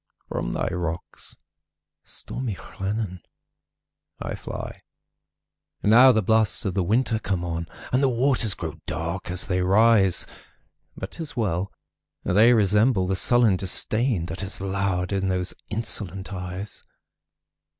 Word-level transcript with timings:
From 0.29 0.53
thy 0.53 0.65
rocks, 0.69 1.37
stormy 2.03 2.55
Llannon, 2.55 3.21
I 4.19 4.33
fly. 4.33 4.79
Now 5.83 6.11
the 6.11 6.23
blasts 6.23 6.65
of 6.65 6.73
the 6.73 6.81
winter 6.81 7.19
come 7.19 7.45
on, 7.45 7.67
And 7.93 8.01
the 8.01 8.09
waters 8.09 8.55
grow 8.55 8.79
dark 8.87 9.29
as 9.29 9.45
they 9.45 9.61
rise! 9.61 10.25
But 10.97 11.11
't 11.11 11.21
is 11.21 11.37
well!—they 11.37 12.51
resemble 12.51 13.05
the 13.05 13.15
sullen 13.15 13.57
disdainThat 13.57 14.39
has 14.39 14.59
lowered 14.59 15.11
in 15.11 15.27
those 15.27 15.53
insolent 15.69 16.33
eyes. 16.33 16.83